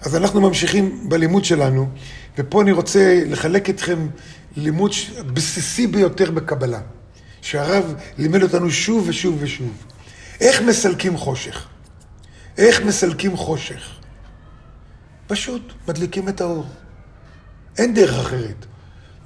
[0.00, 1.88] אז אנחנו ממשיכים בלימוד שלנו,
[2.38, 4.06] ופה אני רוצה לחלק אתכם
[4.56, 4.92] לימוד
[5.32, 6.80] בסיסי ביותר בקבלה,
[7.42, 9.72] שהרב לימד אותנו שוב ושוב ושוב.
[10.40, 11.66] איך מסלקים חושך?
[12.58, 13.96] איך מסלקים חושך?
[15.26, 16.66] פשוט מדליקים את האור.
[17.78, 18.66] אין דרך אחרת.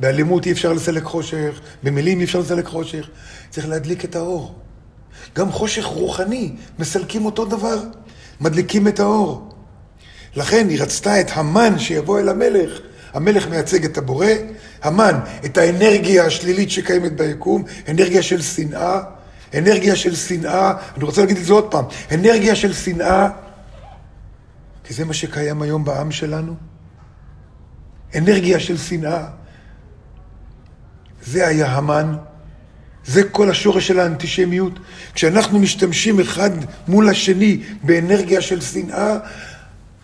[0.01, 3.09] באלימות אי אפשר לסלק חושך, במילים אי אפשר לסלק חושך.
[3.51, 4.59] צריך להדליק את האור.
[5.37, 7.83] גם חושך רוחני, מסלקים אותו דבר,
[8.41, 9.51] מדליקים את האור.
[10.37, 12.71] לכן היא רצתה את המן שיבוא אל המלך.
[13.15, 14.27] המלך מייצג את הבורא,
[14.83, 19.01] המן, את האנרגיה השלילית שקיימת ביקום, אנרגיה של שנאה,
[19.55, 23.29] אנרגיה של שנאה, אני רוצה להגיד את זה עוד פעם, אנרגיה של שנאה,
[24.85, 26.55] כי זה מה שקיים היום בעם שלנו,
[28.15, 29.25] אנרגיה של שנאה.
[31.23, 32.17] זה היה המן,
[33.07, 34.79] זה כל השורש של האנטישמיות.
[35.15, 36.51] כשאנחנו משתמשים אחד
[36.89, 39.19] מול השני באנרגיה של שנאה,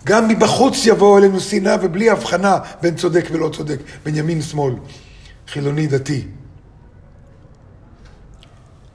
[0.07, 4.75] גם מבחוץ יבואו אלינו שנאה ובלי הבחנה בין צודק ולא צודק, בין ימין שמאל,
[5.49, 6.27] חילוני דתי.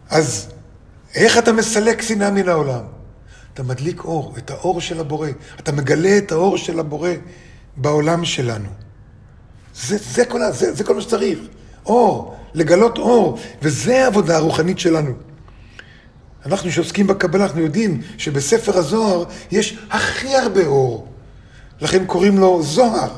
[0.10, 0.48] אז
[1.16, 2.84] איך אתה מסלק שנאה מן העולם?
[3.54, 5.28] אתה מדליק אור, את האור של הבורא.
[5.60, 7.10] אתה מגלה את האור של הבורא
[7.78, 8.70] בעולם שלנו.
[9.76, 11.40] זה, זה, כל, זה, זה כל מה שצריך.
[11.86, 15.12] אור, לגלות אור, וזה העבודה הרוחנית שלנו.
[16.46, 21.08] אנחנו שעוסקים בקבלה, אנחנו יודעים שבספר הזוהר יש הכי הרבה אור.
[21.82, 23.10] לכן קוראים לו זוהר.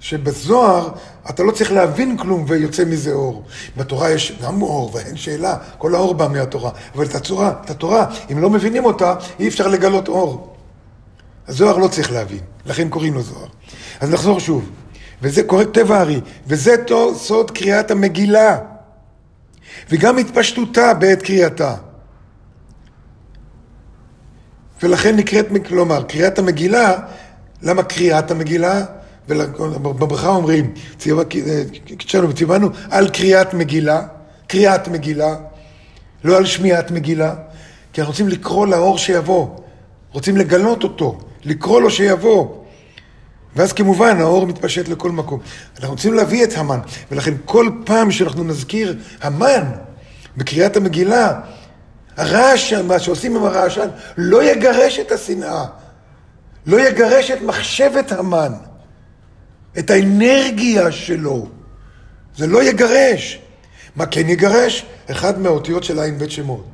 [0.00, 0.90] שבזוהר
[1.30, 3.44] אתה לא צריך להבין כלום ויוצא מזה אור.
[3.76, 6.70] בתורה יש גם אור, ואין שאלה, כל האור בא מהתורה.
[6.94, 10.56] אבל את התורה, את התורה, אם לא מבינים אותה, אי אפשר לגלות אור.
[11.48, 13.46] הזוהר לא צריך להבין, לכן קוראים לו זוהר.
[14.00, 14.70] אז נחזור שוב.
[15.22, 16.74] וזה קורא טבע הארי, וזה
[17.14, 18.58] סוד קריאת המגילה,
[19.90, 21.74] וגם התפשטותה בעת קריאתה.
[24.82, 26.98] ולכן נקראת, כלומר, קריאת המגילה,
[27.62, 28.84] למה קריאת המגילה?
[29.28, 34.06] ובברכה אומרים, ציוונו וציוונו על קריאת מגילה,
[34.46, 35.36] קריאת מגילה,
[36.24, 37.34] לא על שמיעת מגילה,
[37.92, 39.48] כי אנחנו רוצים לקרוא לאור שיבוא,
[40.12, 42.65] רוצים לגלות אותו, לקרוא לו שיבוא.
[43.56, 45.40] ואז כמובן האור מתפשט לכל מקום.
[45.76, 46.78] אנחנו רוצים להביא את המן,
[47.10, 49.64] ולכן כל פעם שאנחנו נזכיר המן
[50.36, 51.40] בקריאת המגילה,
[52.16, 55.64] הרעש, מה שעושים עם הרעשן, לא יגרש את השנאה,
[56.66, 58.52] לא יגרש את מחשבת המן.
[59.78, 61.46] את האנרגיה שלו.
[62.36, 63.40] זה לא יגרש.
[63.96, 64.86] מה כן יגרש?
[65.10, 66.66] אחד מהאותיות של עין בית שמות.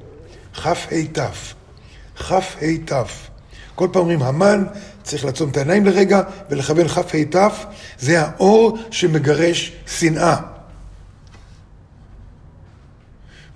[0.55, 0.73] כ"ה
[1.13, 1.19] ת'.
[2.17, 2.41] כ"ה
[2.87, 2.93] ת'.
[3.75, 4.65] כל פעם אומרים המן,
[5.03, 7.37] צריך לעצום את העיניים לרגע ולכוון כ"ה ת',
[7.99, 10.37] זה האור שמגרש שנאה.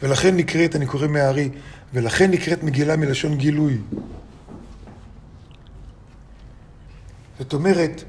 [0.02, 1.50] ולכן נקראת, אני קורא מהארי,
[1.94, 3.78] ולכן נקראת מגילה מלשון גילוי.
[7.38, 8.04] זאת אומרת,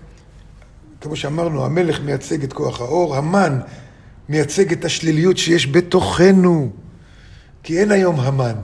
[1.02, 3.60] כמו שאמרנו, המלך מייצג את כוח האור, המן
[4.30, 6.72] מייצג את השליליות שיש בתוכנו.
[7.64, 8.56] כי אין היום המן.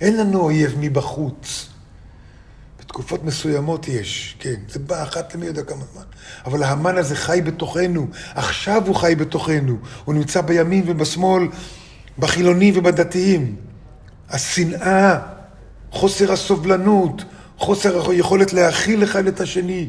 [0.00, 1.68] אין לנו אויב מבחוץ.
[2.86, 6.02] בתקופות מסוימות יש, כן, זה בא אחת למי יודע כמה זמן.
[6.44, 9.76] אבל ההמן הזה חי בתוכנו, עכשיו הוא חי בתוכנו.
[10.04, 11.48] הוא נמצא בימין ובשמאל,
[12.18, 13.56] בחילונים ובדתיים.
[14.30, 15.18] השנאה,
[15.90, 17.24] חוסר הסובלנות,
[17.58, 19.88] חוסר היכולת להכיל אחד את השני,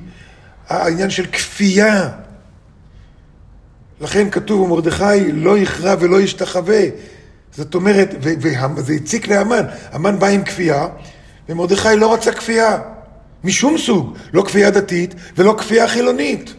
[0.68, 2.10] העניין של כפייה.
[4.02, 6.82] לכן כתוב, ומרדכי לא יכרע ולא ישתחווה.
[7.52, 9.66] זאת אומרת, וזה הציק להמן.
[9.92, 10.88] המן בא עם כפייה,
[11.50, 12.80] ומרדכי לא רצה כפייה.
[13.44, 14.18] משום סוג.
[14.34, 16.54] לא כפייה דתית ולא כפייה חילונית.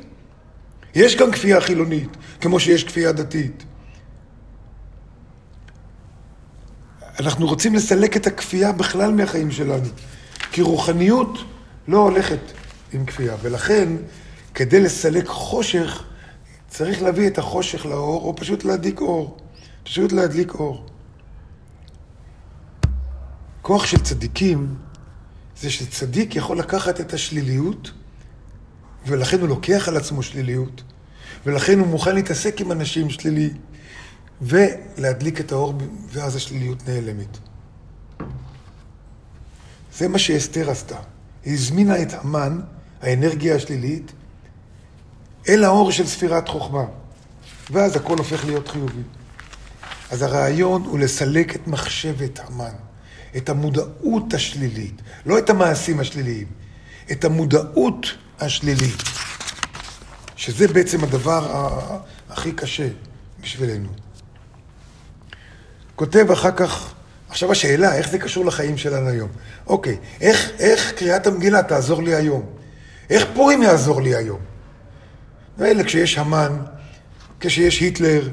[0.94, 3.65] יש גם כפייה חילונית, כמו שיש כפייה דתית.
[7.21, 9.88] אנחנו רוצים לסלק את הכפייה בכלל מהחיים שלנו.
[10.53, 11.38] כי רוחניות
[11.88, 12.38] לא הולכת
[12.93, 13.37] עם כפייה.
[13.43, 13.88] ולכן,
[14.54, 16.04] כדי לסלק חושך,
[16.69, 19.37] צריך להביא את החושך לאור, או פשוט להדליק אור.
[19.84, 20.87] פשוט להדליק אור.
[23.68, 24.74] כוח של צדיקים
[25.60, 27.91] זה שצדיק יכול לקחת את השליליות,
[29.06, 30.82] ולכן הוא לוקח על עצמו שליליות,
[31.47, 33.50] ולכן הוא מוכן להתעסק עם אנשים שלילי,
[34.42, 35.74] ולהדליק את האור,
[36.12, 37.38] ואז השליליות נעלמת.
[39.92, 40.98] זה מה שאסתר עשתה.
[41.44, 42.60] היא הזמינה את המן
[43.03, 44.12] האנרגיה השלילית,
[45.48, 46.84] אל האור של ספירת חוכמה.
[47.71, 49.03] ואז הכל הופך להיות חיובי.
[50.10, 52.87] אז הרעיון הוא לסלק את מחשבת המן,
[53.36, 56.47] את המודעות השלילית, לא את המעשים השליליים,
[57.13, 58.07] את המודעות
[58.41, 59.03] השלילית,
[60.36, 61.72] שזה בעצם הדבר
[62.30, 62.89] הכי קשה
[63.42, 63.89] בשבילנו.
[65.97, 66.95] כותב אחר כך
[67.28, 69.28] עכשיו השאלה, איך זה קשור לחיים שלנו היום?
[69.66, 72.47] אוקיי, איך, איך קריאת המגילה תעזור לי היום?
[73.10, 74.41] איך פורים יעזור לי היום?
[75.59, 76.57] ואלה כשיש המן,
[77.41, 78.28] כשיש היטלר,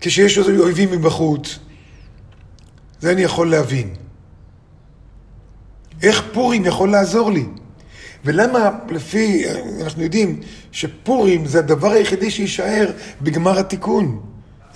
[0.00, 1.58] כשיש אויבים מבחוץ,
[3.00, 3.94] זה אני יכול להבין.
[6.02, 7.44] איך פורים יכול לעזור לי?
[8.24, 9.44] ולמה לפי,
[9.82, 10.40] אנחנו יודעים
[10.72, 12.90] שפורים זה הדבר היחידי שיישאר
[13.22, 14.20] בגמר התיקון.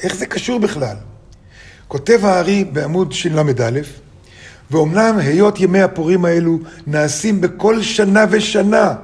[0.03, 0.97] איך זה קשור בכלל?
[1.89, 3.81] כותב הארי בעמוד של"א,
[4.71, 8.95] ואומנם היות ימי הפורים האלו נעשים בכל שנה ושנה.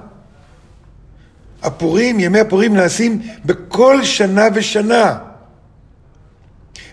[1.63, 5.19] הפורים, ימי הפורים נעשים בכל שנה ושנה.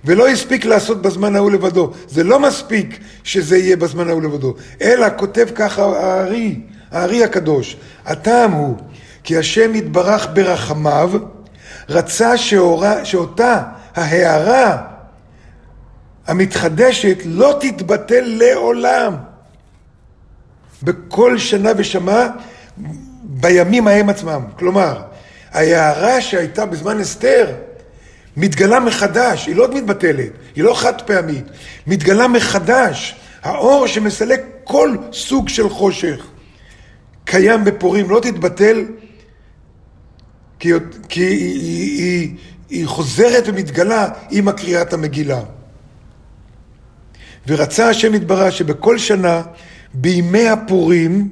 [0.07, 1.91] ולא הספיק לעשות בזמן ההוא לבדו.
[2.07, 6.59] זה לא מספיק שזה יהיה בזמן ההוא לבדו, אלא כותב ככה הארי,
[6.91, 8.75] הארי הקדוש, הטעם הוא
[9.23, 11.11] כי השם יתברך ברחמיו
[11.89, 13.63] רצה שאורה, שאותה
[13.95, 14.77] ההערה
[16.27, 19.15] המתחדשת לא תתבטל לעולם.
[20.83, 22.27] בכל שנה ושמה
[23.23, 24.41] בימים ההם עצמם.
[24.59, 25.01] כלומר,
[25.51, 27.55] ההערה שהייתה בזמן אסתר
[28.37, 31.45] מתגלה מחדש, היא לא מתבטלת, היא לא חד פעמית,
[31.87, 33.15] מתגלה מחדש.
[33.43, 36.27] האור שמסלק כל סוג של חושך
[37.25, 38.85] קיים בפורים, לא תתבטל
[40.59, 40.71] כי,
[41.09, 42.35] כי היא, היא, היא,
[42.69, 45.41] היא חוזרת ומתגלה עם הקריאת המגילה.
[47.47, 49.41] ורצה השם יתברך שבכל שנה
[49.93, 51.29] בימי הפורים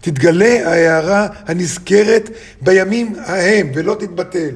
[0.00, 2.30] תתגלה ההערה הנזכרת
[2.60, 4.50] בימים ההם ולא תתבטל.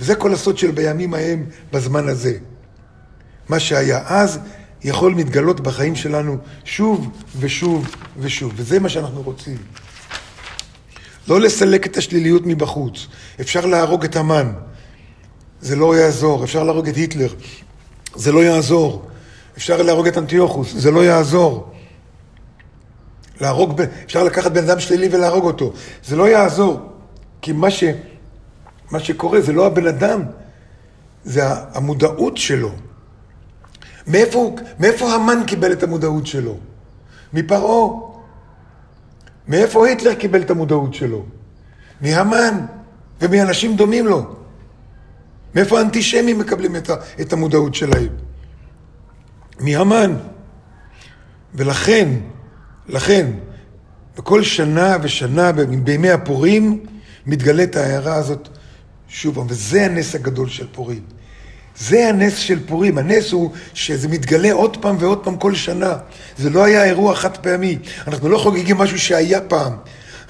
[0.00, 2.38] וזה כל הסוד של בימים ההם בזמן הזה.
[3.48, 4.38] מה שהיה אז
[4.84, 7.08] יכול להתגלות בחיים שלנו שוב
[7.38, 9.56] ושוב ושוב, וזה מה שאנחנו רוצים.
[11.28, 13.06] לא לסלק את השליליות מבחוץ.
[13.40, 14.52] אפשר להרוג את המן,
[15.60, 16.44] זה לא יעזור.
[16.44, 17.34] אפשר להרוג את היטלר,
[18.14, 19.06] זה לא יעזור.
[19.56, 21.72] אפשר להרוג את אנטיוכוס, זה לא יעזור.
[23.40, 25.72] להרוג, אפשר לקחת בן אדם שלילי ולהרוג אותו,
[26.04, 26.80] זה לא יעזור.
[27.42, 27.84] כי מה, ש,
[28.90, 30.22] מה שקורה זה לא הבן אדם,
[31.24, 31.42] זה
[31.74, 32.70] המודעות שלו.
[34.06, 36.56] מאיפה, מאיפה המן קיבל את המודעות שלו?
[37.32, 38.10] מפרעה.
[39.48, 41.24] מאיפה היטלר קיבל את המודעות שלו?
[42.00, 42.66] מהמן
[43.20, 44.36] ומאנשים דומים לו.
[45.54, 48.08] מאיפה האנטישמים מקבלים את, ה, את המודעות שלהם?
[49.60, 50.14] מהמן.
[51.54, 52.08] ולכן,
[52.88, 53.30] לכן,
[54.16, 55.52] בכל שנה ושנה
[55.84, 56.86] בימי הפורים
[57.26, 58.48] מתגלית ההערה הזאת
[59.10, 61.02] שוב וזה הנס הגדול של פורים.
[61.76, 65.96] זה הנס של פורים, הנס הוא שזה מתגלה עוד פעם ועוד פעם כל שנה.
[66.38, 67.78] זה לא היה אירוע חד פעמי.
[68.06, 69.72] אנחנו לא חוגגים משהו שהיה פעם,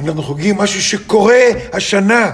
[0.00, 2.32] אנחנו חוגגים משהו שקורה השנה,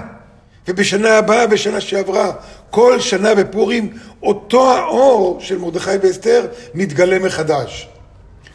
[0.67, 2.31] ובשנה הבאה, בשנה שעברה.
[2.69, 7.89] כל שנה בפורים, אותו האור של מרדכי ואסתר מתגלה מחדש,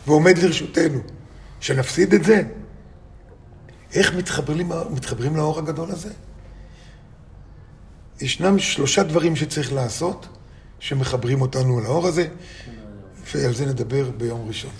[0.07, 0.99] ועומד לרשותנו.
[1.61, 2.43] שנפסיד את זה?
[3.95, 6.11] איך מתחברים, מתחברים לאור הגדול הזה?
[8.23, 10.27] ישנם שלושה דברים שצריך לעשות.
[10.83, 12.29] שמחברים אותנו לאור הזה,
[13.35, 14.71] ועל זה נדבר ביום ראשון.